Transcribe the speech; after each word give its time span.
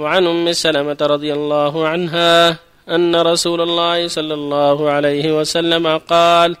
وعن 0.00 0.26
أم 0.26 0.52
سلمة 0.52 0.96
رضي 1.00 1.32
الله 1.32 1.88
عنها 1.88 2.56
أن 2.88 3.16
رسول 3.16 3.60
الله 3.60 4.08
صلى 4.08 4.34
الله 4.34 4.90
عليه 4.90 5.38
وسلم 5.38 5.98
قال 5.98 6.56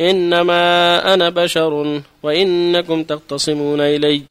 إنما 0.00 0.64
أنا 1.14 1.28
بشر 1.28 2.00
وإنكم 2.22 3.04
تختصمون 3.04 3.80
إلي. 3.80 4.22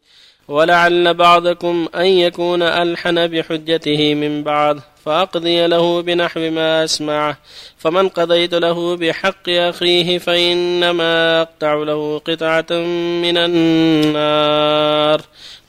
ولعل 0.47 1.13
بعضكم 1.13 1.88
أن 1.96 2.05
يكون 2.05 2.62
ألحن 2.62 3.28
بحجته 3.28 4.13
من 4.13 4.44
بعض 4.44 4.79
فأقضي 5.05 5.67
له 5.67 6.01
بنحو 6.01 6.39
ما 6.39 6.83
أسمعه. 6.83 7.37
فمن 7.78 8.09
قضيت 8.09 8.53
له 8.53 8.97
بحق 8.97 9.49
أخيه 9.49 10.17
فإنما 10.17 11.41
أقطع 11.41 11.73
له 11.73 12.21
قطعة 12.25 12.71
من 13.23 13.37
النار. 13.37 15.21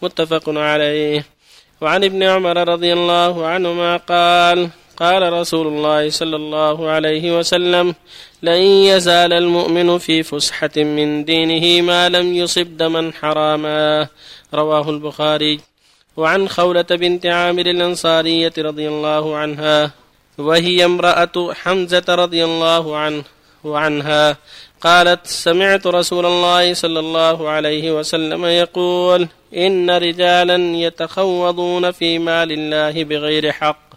متفق 0.02 0.48
عليه. 0.48 1.41
وعن 1.82 2.04
ابن 2.04 2.22
عمر 2.22 2.68
رضي 2.68 2.92
الله 2.92 3.46
عنهما 3.46 3.96
قال 3.96 4.70
قال 4.96 5.32
رسول 5.32 5.66
الله 5.66 6.10
صلى 6.10 6.36
الله 6.36 6.88
عليه 6.88 7.38
وسلم 7.38 7.94
لن 8.42 8.62
يزال 8.90 9.32
المؤمن 9.32 9.98
في 9.98 10.22
فسحة 10.22 10.76
من 10.76 11.24
دينه 11.24 11.82
ما 11.82 12.08
لم 12.08 12.34
يصب 12.34 12.76
دما 12.76 13.12
حراما. 13.20 14.08
رواه 14.54 14.90
البخاري. 14.90 15.60
وعن 16.16 16.48
خولة 16.48 16.90
بنت 16.90 17.26
عامر 17.26 17.66
الأنصارية 17.66 18.52
رضي 18.58 18.88
الله 18.88 19.36
عنها 19.36 19.90
وهي 20.38 20.84
امرأة 20.84 21.52
حمزة 21.52 22.04
رضي 22.08 22.44
الله 22.44 22.96
عنه 22.96 23.22
وعنها 23.64 24.36
قالت 24.80 25.26
سمعت 25.26 25.86
رسول 25.86 26.26
الله 26.26 26.74
صلى 26.74 27.00
الله 27.00 27.48
عليه 27.48 27.98
وسلم 27.98 28.44
يقول 28.44 29.28
إن 29.56 29.90
رجالا 29.90 30.76
يتخوضون 30.76 31.90
في 31.90 32.18
مال 32.18 32.52
الله 32.52 33.04
بغير 33.04 33.52
حق 33.52 33.92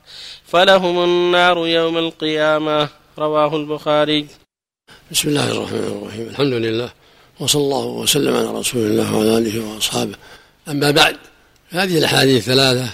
فلهم 0.45 1.03
النار 1.03 1.67
يوم 1.67 1.97
القيامة. 1.97 2.89
رواه 3.17 3.55
البخاري. 3.55 4.27
بسم 5.11 5.29
الله 5.29 5.51
الرحمن 5.51 5.79
الرحيم. 5.79 6.27
الحمد 6.27 6.53
لله 6.53 6.89
وصلى 7.39 7.61
الله 7.61 7.85
وسلم 7.85 8.35
على 8.35 8.59
رسول 8.59 8.81
الله 8.81 9.15
وعلى 9.15 9.37
آله 9.37 9.65
وأصحابه. 9.65 10.15
أما 10.67 10.91
بعد 10.91 11.17
هذه 11.69 11.97
الأحاديث 11.97 12.37
الثلاثة 12.37 12.89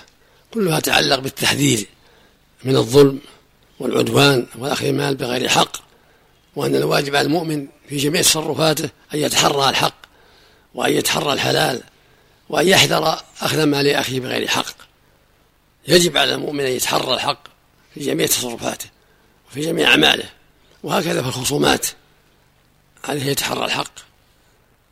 كلها 0.54 0.80
تتعلق 0.80 1.20
بالتحذير 1.20 1.86
من 2.64 2.76
الظلم 2.76 3.20
والعدوان 3.80 4.46
وأخذ 4.60 4.86
المال 4.86 5.16
بغير 5.16 5.50
حق 5.50 5.78
وأن 6.56 6.76
الواجب 6.76 7.16
على 7.16 7.26
المؤمن 7.26 7.68
في 7.90 7.98
جميع 7.98 8.22
تصرفاته 8.22 8.90
أن 9.14 9.20
يتحرى 9.20 9.70
الحق 9.70 9.96
وأن 10.76 10.94
يتحرى 10.94 11.34
الحلال 11.34 11.82
وأن 12.52 12.68
يحذر 12.68 13.22
أخذ 13.42 13.64
مال 13.64 13.88
أخيه 13.88 14.20
بغير 14.20 14.48
حق. 14.48 14.76
يجب 15.88 16.18
على 16.18 16.34
المؤمن 16.34 16.60
أن 16.60 16.72
يتحرى 16.72 17.14
الحق 17.14 17.44
في 17.94 18.00
جميع 18.00 18.28
تصرفاته 18.28 18.86
وفي 19.50 19.62
جميع 19.62 19.88
أعماله. 19.88 20.30
وهكذا 20.84 21.22
في 21.22 21.28
الخصومات. 21.28 21.88
عليه 23.04 23.26
يتحرى 23.26 23.66
الحق. 23.66 23.94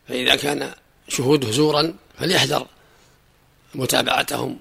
فإذا 0.08 0.36
كان 0.36 0.74
شهوده 1.08 1.52
زورا 1.52 1.94
فليحذر 2.20 2.68
متابعتهم 3.76 4.60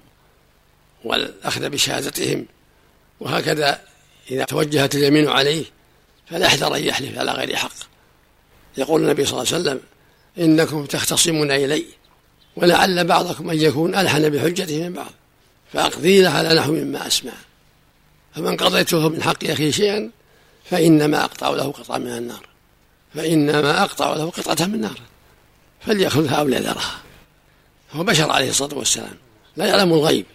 والأخذ 1.04 1.68
بشهادتهم. 1.68 2.46
وهكذا 3.20 3.80
إذا 4.30 4.44
توجهت 4.44 4.94
اليمين 4.94 5.28
عليه 5.28 5.64
فليحذر 6.30 6.74
أن 6.74 6.84
يحلف 6.84 7.18
على 7.18 7.32
غير 7.32 7.56
حق. 7.56 7.74
يقول 8.76 9.02
النبي 9.02 9.24
صلى 9.24 9.42
الله 9.42 9.54
عليه 9.54 9.62
وسلم 9.62 9.80
إنكم 10.38 10.84
تختصمون 10.84 11.50
إلي. 11.50 11.97
ولعل 12.62 13.04
بعضكم 13.04 13.50
أن 13.50 13.60
يكون 13.60 13.94
ألحن 13.94 14.28
بحجته 14.28 14.88
من 14.88 14.92
بعض 14.92 15.10
فأقضي 15.72 16.22
له 16.22 16.30
على 16.30 16.54
نحو 16.54 16.72
مما 16.72 17.06
أسمع. 17.06 17.32
فمن 18.34 18.56
قضيته 18.56 19.08
من 19.08 19.22
حق 19.22 19.44
أخيه 19.44 19.70
شيئا 19.70 20.10
فإنما 20.64 21.24
أقطع 21.24 21.50
له 21.50 21.72
قطعة 21.72 21.98
من 21.98 22.12
النار. 22.12 22.46
فإنما 23.14 23.82
أقطع 23.82 24.14
له 24.14 24.30
قطعة 24.30 24.66
من 24.66 24.74
النار. 24.74 25.00
فليأخذها 25.80 26.34
أو 26.34 26.48
ليذرها 26.48 26.98
هو 27.92 28.04
بشر 28.04 28.30
عليه 28.30 28.50
الصلاة 28.50 28.78
والسلام. 28.78 29.16
لا 29.56 29.66
يعلم 29.66 29.92
الغيب 29.92 30.26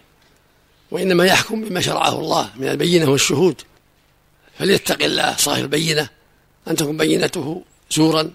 وإنما 0.90 1.24
يحكم 1.24 1.64
بما 1.64 1.80
شرعه 1.80 2.18
الله 2.18 2.50
من 2.56 2.68
البينة 2.68 3.10
والشهود. 3.10 3.62
فليتق 4.58 5.04
الله 5.04 5.36
صاحب 5.36 5.62
البينة 5.62 6.08
أن 6.68 6.76
تكون 6.76 6.96
بينته 6.96 7.62
زورا 7.90 8.30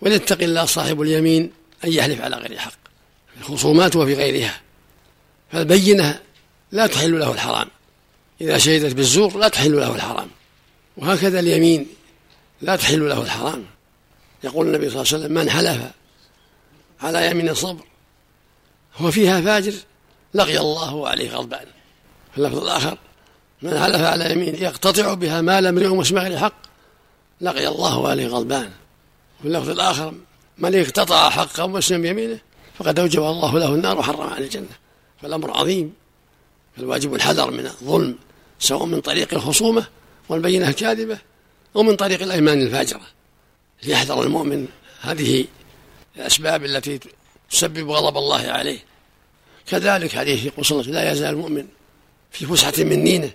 وليتق 0.00 0.42
الله 0.42 0.64
صاحب 0.64 1.02
اليمين 1.02 1.52
أن 1.84 1.92
يحلف 1.92 2.20
على 2.20 2.36
غير 2.36 2.58
حق 2.58 2.79
الخصومات 3.40 3.96
وفي 3.96 4.14
غيرها. 4.14 4.60
فالبينة 5.52 6.20
لا 6.72 6.86
تحل 6.86 7.18
له 7.18 7.32
الحرام. 7.32 7.68
إذا 8.40 8.58
شهدت 8.58 8.94
بالزور 8.94 9.38
لا 9.38 9.48
تحل 9.48 9.76
له 9.76 9.94
الحرام. 9.94 10.28
وهكذا 10.96 11.40
اليمين 11.40 11.86
لا 12.62 12.76
تحل 12.76 13.08
له 13.08 13.22
الحرام. 13.22 13.64
يقول 14.44 14.66
النبي 14.66 14.90
صلى 14.90 15.02
الله 15.02 15.12
عليه 15.12 15.24
وسلم 15.24 15.34
من 15.34 15.50
حلف 15.50 15.90
على 17.00 17.30
يمين 17.30 17.54
صبر 17.54 17.84
هو 18.96 19.10
فيها 19.10 19.40
فاجر 19.40 19.74
لقي 20.34 20.58
الله 20.58 20.94
وعليه 20.94 21.30
غضبان. 21.30 21.66
في 22.32 22.38
اللفظ 22.38 22.58
الآخر 22.58 22.98
من 23.62 23.78
حلف 23.78 24.02
على 24.02 24.32
يمين 24.32 24.54
يقتطع 24.54 25.14
بها 25.14 25.40
مال 25.40 25.66
امرئ 25.66 25.88
مسلم 25.88 26.18
غير 26.18 26.38
حق 26.38 26.62
لقي 27.40 27.68
الله 27.68 27.98
وعليه 27.98 28.26
غضبان. 28.26 28.70
في 29.42 29.48
اللفظ 29.48 29.70
الآخر 29.70 30.14
من 30.58 30.80
اقتطع 30.80 31.30
حق 31.30 31.60
مسلم 31.60 32.02
بيمينه 32.02 32.38
فقد 32.80 32.98
أوجب 32.98 33.22
الله 33.22 33.58
له 33.58 33.74
النار 33.74 33.98
وحرم 33.98 34.20
عليه 34.20 34.44
الجنة. 34.44 34.68
فالأمر 35.22 35.50
عظيم. 35.56 35.92
فالواجب 36.76 37.14
الحذر 37.14 37.50
من 37.50 37.66
الظلم 37.66 38.18
سواء 38.58 38.84
من 38.84 39.00
طريق 39.00 39.34
الخصومة 39.34 39.86
والبينة 40.28 40.68
الكاذبة 40.68 41.18
أو 41.76 41.82
من 41.82 41.96
طريق 41.96 42.22
الأيمان 42.22 42.62
الفاجرة. 42.62 43.00
ليحذر 43.82 44.22
المؤمن 44.22 44.68
هذه 45.00 45.44
الأسباب 46.16 46.64
التي 46.64 47.00
تسبب 47.50 47.90
غضب 47.90 48.16
الله 48.16 48.48
عليه. 48.48 48.78
كذلك 49.66 50.16
حديث 50.16 50.44
يقول 50.44 50.64
صلى 50.64 50.82
عليه 50.82 50.92
لا 50.92 51.12
يزال 51.12 51.34
المؤمن 51.34 51.66
في 52.30 52.46
فسحة 52.46 52.84
من 52.84 53.04
دينه 53.04 53.30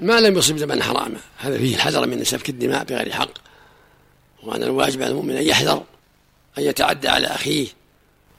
ما 0.00 0.20
لم 0.20 0.38
يصب 0.38 0.56
دما 0.56 0.82
حراما 0.82 1.20
هذا 1.38 1.58
فيه 1.58 1.74
الحذر 1.74 2.06
من 2.06 2.24
سفك 2.24 2.48
الدماء 2.48 2.84
بغير 2.84 3.12
حق. 3.12 3.30
وأن 4.42 4.62
الواجب 4.62 5.02
على 5.02 5.10
المؤمن 5.10 5.36
أن 5.36 5.42
يحذر 5.42 5.84
أن 6.58 6.62
يتعدى 6.62 7.08
على 7.08 7.26
أخيه 7.26 7.83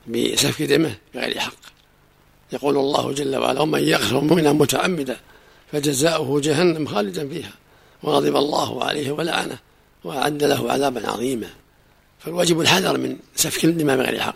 بسفك 0.07 0.61
دمه 0.63 0.95
بغير 1.15 1.39
حق. 1.39 1.55
يقول 2.53 2.77
الله 2.77 3.11
جل 3.11 3.35
وعلا 3.35 3.61
ومن 3.61 3.83
يغفر 3.83 4.21
مؤمنا 4.21 4.53
متعمدا 4.53 5.17
فجزاؤه 5.71 6.41
جهنم 6.41 6.87
خالدا 6.87 7.29
فيها 7.29 7.53
وغضب 8.03 8.35
الله 8.35 8.83
عليه 8.83 9.11
ولعنه 9.11 9.57
وأعد 10.03 10.43
له 10.43 10.71
عذابا 10.71 11.09
عظيما. 11.09 11.49
فالواجب 12.19 12.61
الحذر 12.61 12.97
من 12.97 13.17
سفك 13.35 13.65
الدماء 13.65 13.97
بغير 13.97 14.21
حق 14.21 14.35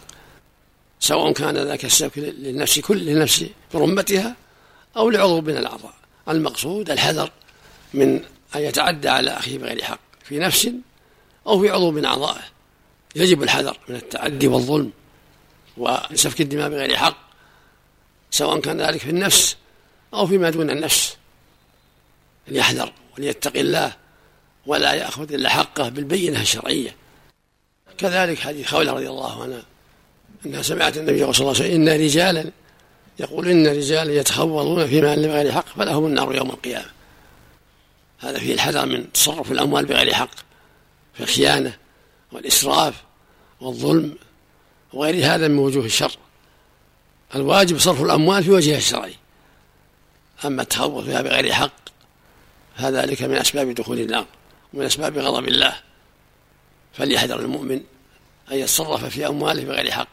سواء 0.99 1.31
كان 1.31 1.57
ذاك 1.57 1.85
السفك 1.85 2.17
للنفس 2.17 2.79
كل 2.79 2.97
للنفس 2.97 3.45
برمتها 3.73 4.35
أو 4.97 5.09
لعضو 5.09 5.41
من 5.41 5.57
الأعضاء. 5.57 5.93
المقصود 6.29 6.91
الحذر 6.91 7.31
من 7.93 8.15
أن 8.55 8.61
يتعدى 8.61 9.09
على 9.09 9.31
أخيه 9.31 9.57
بغير 9.57 9.83
حق 9.83 9.99
في 10.23 10.39
نفس 10.39 10.69
أو 11.47 11.59
في 11.61 11.69
عضو 11.69 11.91
من 11.91 12.05
أعضائه. 12.05 12.43
يجب 13.15 13.43
الحذر 13.43 13.77
من 13.89 13.95
التعدي 13.95 14.47
والظلم. 14.47 14.91
وسفك 15.79 16.41
الدماء 16.41 16.69
بغير 16.69 16.97
حق 16.97 17.17
سواء 18.31 18.59
كان 18.59 18.81
ذلك 18.81 18.99
في 18.99 19.09
النفس 19.09 19.57
أو 20.13 20.27
فيما 20.27 20.49
دون 20.49 20.69
النفس. 20.69 21.17
ليحذر 22.47 22.93
وليتق 23.17 23.57
الله 23.57 23.93
ولا 24.65 24.93
يأخذ 24.93 25.33
إلا 25.33 25.49
حقه 25.49 25.89
بالبينة 25.89 26.41
الشرعية. 26.41 26.95
كذلك 27.97 28.39
حديث 28.39 28.67
خولة 28.67 28.91
رضي 28.91 29.09
الله 29.09 29.43
عنها 29.43 29.63
أنها 30.45 30.61
سمعت 30.61 30.97
النبي 30.97 31.19
صلى 31.19 31.27
الله 31.29 31.39
عليه 31.39 31.49
وسلم 31.49 31.71
إن 31.71 31.89
رجالا 31.89 32.51
يقول 33.19 33.49
إن 33.49 33.67
رجالا 33.67 34.13
يتخوضون 34.13 34.87
في 34.87 35.01
مال 35.01 35.27
بغير 35.27 35.51
حق 35.51 35.65
فلهم 35.77 36.05
النار 36.05 36.35
يوم 36.35 36.49
القيامة. 36.49 36.89
هذا 38.19 38.39
فيه 38.39 38.53
الحذر 38.53 38.85
من 38.85 39.11
تصرف 39.11 39.51
الأموال 39.51 39.85
بغير 39.85 40.13
حق 40.13 40.35
في 41.13 41.23
الخيانة 41.23 41.77
والإسراف 42.31 43.03
والظلم 43.61 44.15
وغير 44.93 45.25
هذا 45.25 45.47
من 45.47 45.57
وجوه 45.57 45.85
الشر. 45.85 46.17
الواجب 47.35 47.77
صرف 47.77 48.01
الأموال 48.01 48.43
في 48.43 48.51
وجهها 48.51 48.77
الشرعي 48.77 49.15
أما 50.45 50.61
التخوض 50.61 51.05
فيها 51.05 51.21
بغير 51.21 51.53
حق 51.53 51.71
فذلك 52.77 53.21
من 53.21 53.35
أسباب 53.35 53.75
دخول 53.75 53.99
النار 53.99 54.25
ومن 54.73 54.85
أسباب 54.85 55.17
غضب 55.17 55.47
الله. 55.47 55.75
فليحذر 56.93 57.39
المؤمن 57.39 57.81
أن 58.51 58.57
يتصرف 58.57 59.05
في 59.05 59.27
أمواله 59.27 59.63
بغير 59.65 59.91
حق 59.91 60.07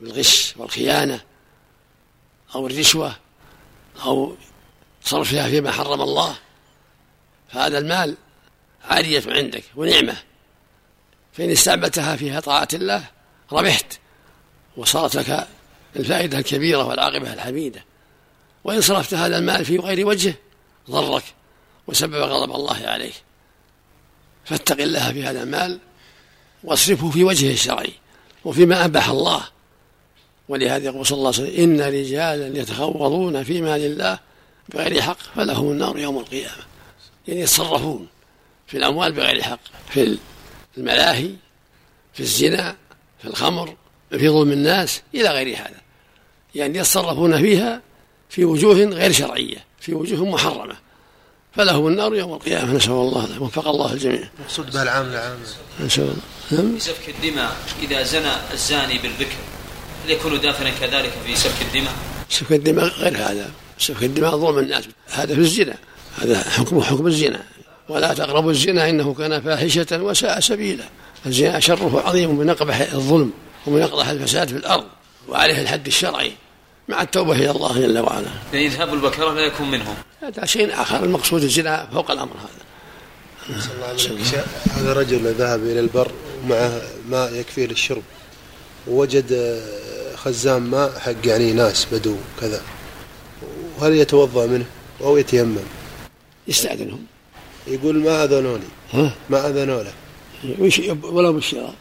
بالغش 0.00 0.54
والخيانة 0.56 1.20
أو 2.54 2.66
الرشوة 2.66 3.16
أو 4.04 4.36
صرفها 5.04 5.48
فيما 5.48 5.70
حرم 5.70 6.02
الله. 6.02 6.36
فهذا 7.48 7.78
المال 7.78 8.16
عارية 8.84 9.22
عندك 9.26 9.64
ونعمة. 9.76 10.16
فإن 11.32 11.50
استعملتها 11.50 12.16
في 12.16 12.40
طاعة 12.40 12.68
الله 12.74 13.04
ربحت 13.52 13.98
وصارت 14.76 15.16
لك 15.16 15.48
الفائدة 15.96 16.38
الكبيرة 16.38 16.84
والعاقبة 16.84 17.32
الحميدة. 17.32 17.84
وإن 18.64 18.80
صرفت 18.80 19.14
هذا 19.14 19.38
المال 19.38 19.64
في 19.64 19.78
غير 19.78 20.06
وجهه 20.06 20.34
ضرك 20.90 21.24
وسبب 21.86 22.14
غضب 22.14 22.54
الله 22.54 22.86
عليه 22.86 23.12
فاتق 24.44 24.80
الله 24.80 25.12
في 25.12 25.24
هذا 25.24 25.42
المال 25.42 25.78
واصرفه 26.64 27.10
في 27.10 27.24
وجهه 27.24 27.52
الشرعي 27.52 27.92
وفيما 28.44 28.84
أباح 28.84 29.08
الله. 29.08 29.44
ولهذا 30.48 30.84
يقول 30.84 31.06
صلى 31.06 31.18
الله 31.18 31.32
عليه 31.38 31.42
وسلم 31.42 31.62
إن 31.62 31.80
رجالا 31.80 32.58
يتخوضون 32.58 33.42
في 33.42 33.62
مال 33.62 33.80
الله 33.80 34.18
بغير 34.68 35.02
حق 35.02 35.18
فلهم 35.36 35.70
النار 35.70 35.98
يوم 35.98 36.18
القيامة. 36.18 36.64
يعني 37.28 37.40
يتصرفون 37.40 38.06
في 38.66 38.76
الأموال 38.76 39.12
بغير 39.12 39.42
حق 39.42 39.60
في 39.88 40.18
الملاهي 40.78 41.30
في 42.14 42.20
الزنا 42.20 42.76
في 43.22 43.28
الخمر 43.28 43.74
في 44.10 44.28
ظلم 44.28 44.52
الناس 44.52 45.02
إلى 45.14 45.28
غير 45.28 45.56
هذا. 45.56 45.80
يعني 46.54 46.78
يتصرفون 46.78 47.42
فيها 47.42 47.82
في 48.28 48.44
وجوه 48.44 48.74
غير 48.74 49.12
شرعية 49.12 49.64
في 49.80 49.94
وجوه 49.94 50.24
محرمة. 50.24 50.76
فلهم 51.52 51.86
النار 51.86 52.14
يوم 52.14 52.32
القيامة 52.32 52.72
نسأل 52.72 52.92
الله 52.92 53.42
وفق 53.42 53.68
الله 53.68 53.92
الجميع. 53.92 54.28
مقصود 54.44 54.72
بها 54.72 54.82
العام 54.82 55.06
العام 55.06 55.38
نسأل 55.80 56.02
الله. 56.02 56.16
نعم. 56.50 56.74
في 56.74 56.80
سفك 56.80 57.08
الدماء 57.08 57.56
إذا 57.82 58.02
زنى 58.02 58.32
الزاني 58.52 58.98
بالبكر 58.98 59.36
هل 60.04 60.10
يكون 60.10 60.40
داخلا 60.40 60.70
كذلك 60.70 61.12
في 61.26 61.36
سفك 61.36 61.62
الدماء؟ 61.62 61.92
سفك 62.28 62.52
الدماء 62.52 62.84
غير 62.84 63.16
هذا. 63.16 63.50
سفك 63.78 64.02
الدماء 64.02 64.36
ظلم 64.36 64.58
الناس. 64.58 64.84
هذا 65.06 65.34
في 65.34 65.40
الزنا. 65.40 65.74
هذا 66.18 66.50
حكمه 66.50 66.82
حكم 66.82 67.06
الزنا. 67.06 67.42
ولا 67.88 68.14
تقربوا 68.14 68.50
الزنا 68.50 68.88
إنه 68.88 69.14
كان 69.14 69.40
فاحشة 69.40 70.02
وساء 70.02 70.40
سبيلا. 70.40 70.84
الزنا 71.26 71.60
شره 71.60 72.02
عظيم 72.06 72.34
من 72.34 72.50
أقبح 72.50 72.80
الظلم 72.80 73.32
ومن 73.66 73.82
أقبح 73.82 74.08
الفساد 74.08 74.48
في 74.48 74.56
الأرض 74.56 74.84
وعليه 75.28 75.62
الحد 75.62 75.86
الشرعي 75.86 76.32
مع 76.88 77.02
التوبة 77.02 77.32
إلى 77.32 77.50
الله 77.50 77.80
جل 77.80 77.98
وعلا. 77.98 78.28
يعني 78.52 78.66
إذهاب 78.66 78.94
البكرة 78.94 79.32
لا 79.32 79.40
يكون 79.40 79.70
منهم. 79.70 79.94
هذا 80.22 80.46
شيء 80.46 80.82
آخر 80.82 81.04
المقصود 81.04 81.42
الزنا 81.42 81.88
فوق 81.92 82.10
الأمر 82.10 82.32
هذا. 82.36 82.60
هذا 84.76 84.92
رجل 84.92 85.34
ذهب 85.34 85.60
إلى 85.60 85.80
البر 85.80 86.10
ومعه 86.44 86.82
ماء 87.08 87.34
يكفيه 87.34 87.66
للشرب 87.66 88.02
ووجد 88.88 89.60
خزان 90.16 90.62
ماء 90.62 90.98
حق 90.98 91.26
يعني 91.26 91.52
ناس 91.52 91.86
بدو 91.92 92.16
كذا. 92.40 92.62
وهل 93.78 93.92
يتوضأ 93.92 94.46
منه 94.46 94.64
أو 95.00 95.16
يتيمم؟ 95.16 95.56
يستأذنهم. 96.48 97.04
يقول 97.66 97.98
ما 97.98 98.24
أذنوني. 98.24 98.68
ما 99.30 99.48
أذنوا 99.48 99.82
له. 99.82 99.92
ولو 101.02 101.32
بالشراء 101.32 101.74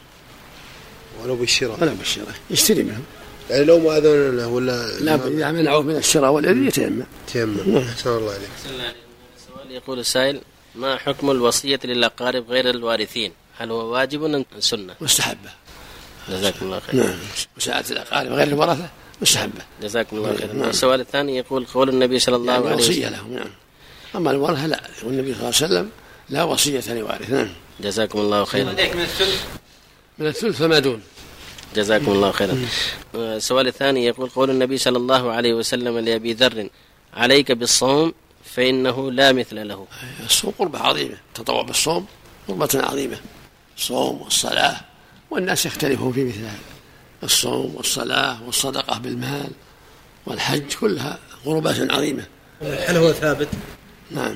ولو 1.23 1.35
بالشراء 1.35 1.77
ولو 1.81 1.95
بالشراء 1.95 2.35
يشتري 2.49 2.83
منهم 2.83 3.03
يعني 3.49 3.65
لو 3.65 3.79
ما 3.79 3.97
أذن 3.97 4.37
له 4.37 4.47
ولا 4.47 4.99
لا 4.99 5.15
إذا 5.15 5.51
منعوه 5.51 5.81
من 5.81 5.95
الشراء 5.95 6.31
والإذن 6.31 6.67
يتيمم. 6.67 7.03
يتيمم. 7.27 7.77
أحسن 7.77 8.09
الله 8.09 8.33
عليك. 8.33 8.49
السؤال 9.37 9.71
يقول 9.71 9.99
السائل 9.99 10.41
ما 10.75 10.97
حكم 10.97 11.31
الوصية 11.31 11.79
للأقارب 11.83 12.49
غير 12.49 12.69
الوارثين؟ 12.69 13.31
هل 13.57 13.71
هو 13.71 13.93
واجب 13.93 14.23
أم 14.23 14.45
سنة؟ 14.59 14.95
مستحبة. 15.01 15.49
جزاكم 16.29 16.65
الله 16.65 16.79
خير. 16.79 16.95
نعم. 16.95 17.17
مساعدة 17.57 17.89
الأقارب 17.91 18.31
غير 18.31 18.47
الورثة 18.47 18.89
مستحبة. 19.21 19.61
جزاكم 19.81 20.17
الله 20.17 20.35
خير. 20.35 20.53
نعم. 20.53 20.69
السؤال 20.69 20.99
الثاني 20.99 21.37
يقول 21.37 21.65
قول 21.65 21.89
النبي 21.89 22.19
صلى 22.19 22.35
الله 22.35 22.53
يعني 22.53 22.67
عليه 22.67 22.75
وسلم. 22.75 22.91
وصية 22.91 23.09
لهم 23.09 23.33
نعم. 23.33 23.49
أما 24.15 24.31
الورثة 24.31 24.67
لا. 24.67 24.81
والنبي 25.03 25.33
صلى 25.33 25.41
الله 25.41 25.55
عليه 25.55 25.65
وسلم 25.65 25.89
لا 26.29 26.43
وصية 26.43 26.93
لوارث. 26.93 27.29
نعم. 27.29 27.49
جزاكم 27.81 28.19
الله 28.19 28.45
خيرا. 28.45 28.71
من 28.71 28.79
الثلث. 28.79 29.45
من 30.17 30.27
الثلث 30.27 30.57
فما 30.57 30.79
دون. 30.79 31.01
جزاكم 31.75 32.11
الله 32.11 32.31
خيرا. 32.31 32.65
السؤال 33.15 33.67
الثاني 33.67 34.05
يقول 34.05 34.29
قول 34.29 34.49
النبي 34.49 34.77
صلى 34.77 34.97
الله 34.97 35.31
عليه 35.31 35.53
وسلم 35.53 35.97
لأبي 35.99 36.33
ذر 36.33 36.69
عليك 37.13 37.51
بالصوم 37.51 38.13
فإنه 38.55 39.11
لا 39.11 39.31
مثل 39.31 39.67
له. 39.67 39.87
الصوم 40.25 40.53
قربة 40.59 40.79
عظيمة 40.79 41.17
التطوع 41.27 41.61
بالصوم 41.61 42.05
قربة 42.47 42.69
عظيمة. 42.73 43.17
الصوم 43.77 44.21
والصلاة 44.21 44.81
والناس 45.31 45.65
يختلفون 45.65 46.13
في 46.13 46.23
مثل 46.23 46.39
هذا 46.39 46.59
الصوم 47.23 47.75
والصلاة 47.75 48.43
والصدقة 48.43 48.99
بالمال 48.99 49.49
والحج 50.25 50.73
كلها 50.81 51.19
قربات 51.45 51.91
عظيمة. 51.91 52.25
هل 52.61 52.97
هو 52.97 53.11
ثابت؟ 53.11 53.47
نعم. 54.11 54.35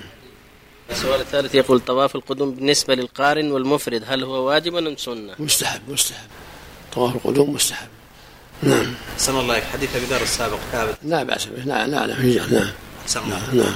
السؤال 0.92 1.22
الثالث 1.22 1.56
يقول 1.56 1.80
طواف 1.80 2.16
القدوم 2.16 2.52
بالنسبة 2.52 2.96
للقارن 2.96 3.52
والمفرد 3.52 4.04
هل 4.08 4.24
هو 4.24 4.34
واجب 4.34 4.76
أم 4.76 4.98
سنة؟ 4.98 5.36
مستحب 5.40 5.82
مستحب. 5.88 6.28
طواف 6.94 7.16
القدوم 7.16 7.54
مستحب. 7.54 7.88
نعم. 8.64 8.94
سن 9.18 9.40
الله 9.40 9.62
حديث 9.62 9.96
أبي 9.96 10.06
ذر 10.06 10.22
السابق 10.22 10.60
ثابت. 10.72 10.98
لا 11.04 11.24
بأس 11.24 11.46
به. 11.46 11.64
لا 11.64 11.88
لا 11.88 12.08
لا 12.08 12.16
في 12.16 12.42
نعم 12.52 13.30
نعم 13.30 13.56
نعم. 13.58 13.76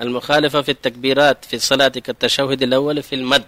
المخالفة 0.00 0.62
في 0.62 0.70
التكبيرات 0.70 1.44
في 1.44 1.56
الصلاة 1.56 1.88
كالتشهد 1.88 2.62
الأول 2.62 3.02
في 3.02 3.14
المد. 3.14 3.44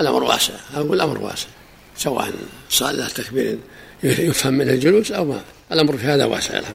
الأمر 0.00 0.22
واسع. 0.24 0.54
أقول 0.74 0.96
الأمر 0.96 1.18
واسع. 1.18 1.48
سواء 1.96 2.32
له 2.80 3.08
تكبير 3.08 3.58
يفهم 4.02 4.54
منه 4.54 4.72
الجلوس 4.72 5.12
أو 5.12 5.24
ما. 5.24 5.40
الأمر 5.72 5.96
في 5.96 6.04
هذا 6.04 6.24
واسع. 6.24 6.60